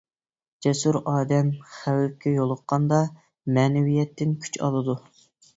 جەسۇر 0.65 0.97
ئادەم 1.11 1.51
خەۋپكە 1.75 2.33
يولۇققاندا، 2.37 3.03
مەنىۋىيەتتىن 3.59 4.37
كۈچ 4.47 4.63
ئالىدۇ. 4.69 4.99